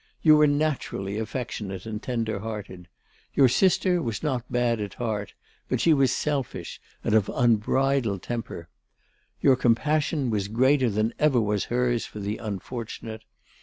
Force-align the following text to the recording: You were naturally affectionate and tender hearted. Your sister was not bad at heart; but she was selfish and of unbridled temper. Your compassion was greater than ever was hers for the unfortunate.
You 0.23 0.35
were 0.35 0.47
naturally 0.47 1.19
affectionate 1.19 1.85
and 1.85 2.01
tender 2.01 2.39
hearted. 2.39 2.87
Your 3.35 3.47
sister 3.47 4.01
was 4.01 4.23
not 4.23 4.51
bad 4.51 4.81
at 4.81 4.95
heart; 4.95 5.35
but 5.69 5.79
she 5.79 5.93
was 5.93 6.11
selfish 6.11 6.81
and 7.03 7.13
of 7.13 7.29
unbridled 7.31 8.23
temper. 8.23 8.67
Your 9.41 9.55
compassion 9.55 10.31
was 10.31 10.47
greater 10.47 10.89
than 10.89 11.13
ever 11.19 11.39
was 11.39 11.65
hers 11.65 12.03
for 12.07 12.19
the 12.19 12.37
unfortunate. 12.37 13.21